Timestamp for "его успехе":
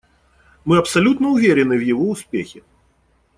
1.81-2.63